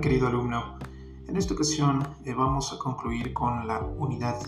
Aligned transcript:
querido 0.00 0.28
alumno? 0.28 0.78
En 1.26 1.36
esta 1.36 1.54
ocasión 1.54 2.06
eh, 2.24 2.34
vamos 2.34 2.72
a 2.72 2.78
concluir 2.78 3.32
con 3.32 3.66
la 3.66 3.80
unidad 3.80 4.40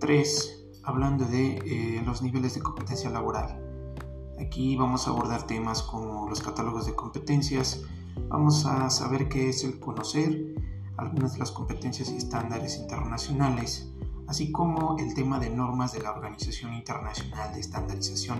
3 0.00 0.66
hablando 0.82 1.24
de 1.24 1.58
eh, 1.58 2.02
los 2.04 2.22
niveles 2.22 2.54
de 2.54 2.60
competencia 2.60 3.08
laboral. 3.08 3.62
Aquí 4.40 4.76
vamos 4.76 5.06
a 5.06 5.10
abordar 5.10 5.46
temas 5.46 5.82
como 5.82 6.28
los 6.28 6.42
catálogos 6.42 6.86
de 6.86 6.94
competencias, 6.94 7.82
vamos 8.28 8.66
a 8.66 8.90
saber 8.90 9.28
qué 9.28 9.48
es 9.48 9.62
el 9.64 9.78
conocer, 9.78 10.54
algunas 10.96 11.34
de 11.34 11.38
las 11.38 11.52
competencias 11.52 12.10
y 12.10 12.16
estándares 12.16 12.78
internacionales, 12.78 13.92
así 14.26 14.50
como 14.50 14.98
el 14.98 15.14
tema 15.14 15.38
de 15.38 15.50
normas 15.50 15.92
de 15.92 16.02
la 16.02 16.12
Organización 16.12 16.74
Internacional 16.74 17.54
de 17.54 17.60
Estandarización, 17.60 18.38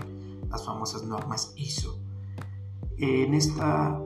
las 0.49 0.65
famosas 0.65 1.03
normas 1.03 1.53
ISO. 1.55 1.97
En 2.97 3.33
esta 3.33 3.97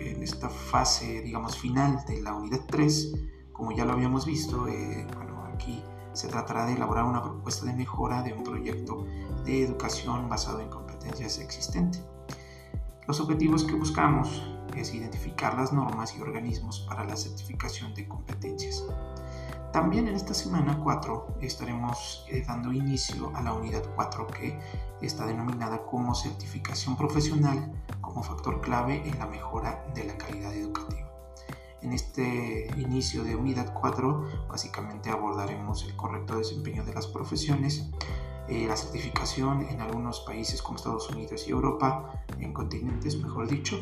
en 0.00 0.22
esta 0.22 0.48
fase, 0.48 1.20
digamos, 1.22 1.58
final 1.58 2.04
de 2.06 2.22
la 2.22 2.34
unidad 2.34 2.60
3, 2.66 3.14
como 3.52 3.72
ya 3.72 3.84
lo 3.84 3.92
habíamos 3.92 4.26
visto, 4.26 4.66
eh, 4.68 5.06
bueno, 5.16 5.44
aquí 5.52 5.82
se 6.12 6.28
tratará 6.28 6.66
de 6.66 6.74
elaborar 6.74 7.04
una 7.04 7.22
propuesta 7.22 7.66
de 7.66 7.74
mejora 7.74 8.22
de 8.22 8.32
un 8.32 8.42
proyecto 8.42 9.06
de 9.44 9.62
educación 9.62 10.28
basado 10.28 10.60
en 10.60 10.68
competencias 10.68 11.38
existentes. 11.38 12.02
Los 13.06 13.20
objetivos 13.20 13.64
que 13.64 13.74
buscamos 13.74 14.42
es 14.76 14.94
identificar 14.94 15.54
las 15.54 15.72
normas 15.72 16.14
y 16.16 16.22
organismos 16.22 16.80
para 16.88 17.04
la 17.04 17.16
certificación 17.16 17.94
de 17.94 18.06
competencias. 18.08 18.84
También 19.72 20.08
en 20.08 20.16
esta 20.16 20.34
semana 20.34 20.80
4 20.82 21.38
estaremos 21.40 22.26
eh, 22.28 22.44
dando 22.46 22.72
inicio 22.72 23.30
a 23.36 23.42
la 23.42 23.52
unidad 23.52 23.82
4 23.94 24.26
que 24.26 24.58
está 25.00 25.26
denominada 25.26 25.86
como 25.86 26.14
certificación 26.14 26.96
profesional 26.96 27.72
como 28.10 28.24
factor 28.24 28.60
clave 28.60 29.08
en 29.08 29.18
la 29.20 29.26
mejora 29.26 29.86
de 29.94 30.04
la 30.04 30.18
calidad 30.18 30.52
educativa. 30.52 31.08
En 31.80 31.92
este 31.92 32.68
inicio 32.76 33.22
de 33.22 33.36
unidad 33.36 33.72
4 33.72 34.48
básicamente 34.48 35.10
abordaremos 35.10 35.84
el 35.84 35.94
correcto 35.94 36.36
desempeño 36.36 36.84
de 36.84 36.92
las 36.92 37.06
profesiones, 37.06 37.88
eh, 38.48 38.66
la 38.66 38.76
certificación 38.76 39.62
en 39.62 39.80
algunos 39.80 40.20
países 40.20 40.60
como 40.60 40.76
Estados 40.76 41.08
Unidos 41.08 41.46
y 41.46 41.52
Europa, 41.52 42.24
en 42.38 42.52
continentes 42.52 43.16
mejor 43.16 43.48
dicho, 43.48 43.80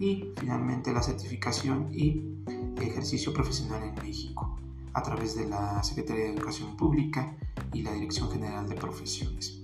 y 0.00 0.32
finalmente 0.36 0.92
la 0.92 1.02
certificación 1.02 1.88
y 1.92 2.42
ejercicio 2.80 3.32
profesional 3.32 3.84
en 3.84 3.94
México 3.94 4.56
a 4.92 5.02
través 5.02 5.36
de 5.36 5.46
la 5.46 5.80
Secretaría 5.84 6.24
de 6.24 6.34
Educación 6.34 6.76
Pública 6.76 7.36
y 7.72 7.82
la 7.82 7.92
Dirección 7.92 8.28
General 8.30 8.68
de 8.68 8.74
Profesiones. 8.74 9.57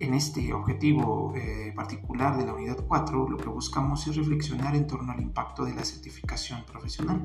En 0.00 0.14
este 0.14 0.54
objetivo 0.54 1.34
eh, 1.36 1.74
particular 1.76 2.38
de 2.38 2.46
la 2.46 2.54
unidad 2.54 2.78
4, 2.88 3.28
lo 3.28 3.36
que 3.36 3.50
buscamos 3.50 4.06
es 4.06 4.16
reflexionar 4.16 4.74
en 4.74 4.86
torno 4.86 5.12
al 5.12 5.20
impacto 5.20 5.62
de 5.62 5.74
la 5.74 5.84
certificación 5.84 6.64
profesional 6.64 7.20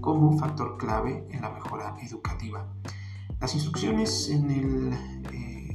como 0.00 0.36
factor 0.36 0.76
clave 0.76 1.24
en 1.30 1.42
la 1.42 1.50
mejora 1.50 1.96
educativa. 2.02 2.66
Las 3.40 3.54
instrucciones 3.54 4.28
eh, 4.28 5.70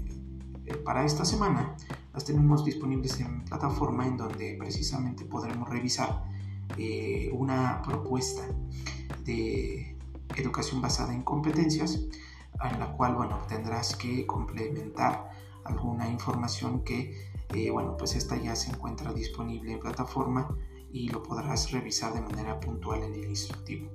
para 0.84 1.06
esta 1.06 1.24
semana 1.24 1.74
las 2.14 2.26
tenemos 2.26 2.66
disponibles 2.66 3.18
en 3.22 3.46
plataforma 3.46 4.06
en 4.06 4.18
donde 4.18 4.58
precisamente 4.60 5.24
podremos 5.24 5.70
revisar 5.70 6.26
eh, 6.78 7.30
una 7.34 7.82
propuesta 7.82 8.42
de 9.24 9.98
educación 10.36 10.82
basada 10.82 11.14
en 11.14 11.22
competencias, 11.22 11.96
en 12.62 12.78
la 12.78 12.92
cual, 12.92 13.16
bueno, 13.16 13.40
tendrás 13.48 13.96
que 13.96 14.28
complementar 14.28 15.32
alguna 15.66 16.10
información 16.10 16.84
que, 16.84 17.32
eh, 17.54 17.72
bueno, 17.72 17.98
pues 17.98 18.16
esta 18.16 18.38
ya 18.38 18.56
se 18.56 18.72
encuentra 18.72 19.14
disponible 19.14 19.74
en 19.74 19.80
plataforma 19.80 20.58
y 20.92 21.10
lo 21.10 21.24
podrás 21.24 21.72
revisar 21.72 22.14
de 22.14 22.22
manera 22.22 22.60
puntual 22.60 23.04
en 23.04 23.14
el 23.14 23.26
instructivo. 23.26 23.92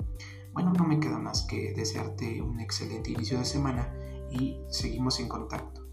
Bueno, 0.53 0.73
no 0.73 0.85
me 0.85 1.01
queda 1.01 1.19
más 1.19 1.43
que 1.43 1.75
desearte 1.75 2.41
un 2.41 2.61
excelente 2.61 3.11
inicio 3.11 3.39
de 3.39 3.45
semana 3.45 3.93
y 4.31 4.59
seguimos 4.69 5.21
en 5.21 5.29
contacto. 5.29 5.86